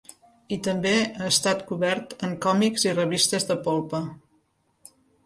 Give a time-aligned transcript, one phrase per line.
[0.55, 4.01] I també ha estat cobert en còmics i revistes de polpa.